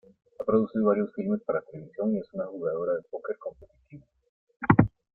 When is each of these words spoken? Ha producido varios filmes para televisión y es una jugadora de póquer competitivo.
Ha 0.39 0.43
producido 0.43 0.85
varios 0.87 1.13
filmes 1.13 1.43
para 1.45 1.61
televisión 1.61 2.15
y 2.15 2.17
es 2.17 2.33
una 2.33 2.47
jugadora 2.47 2.95
de 2.95 3.03
póquer 3.11 3.37
competitivo. 3.37 4.03